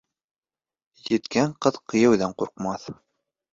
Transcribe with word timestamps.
Еткән 1.09 1.53
ҡыҙ 1.67 1.79
кейәүҙән 1.95 2.37
ҡурҡмаҫ. 2.43 2.91